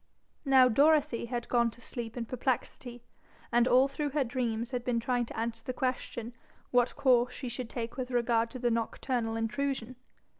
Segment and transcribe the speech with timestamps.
[0.45, 3.03] Now Dorothy had gone to sleep in perplexity,
[3.51, 6.33] and all through her dreams had been trying to answer the question
[6.71, 9.95] what course she should take with regard to the nocturnal intrusion.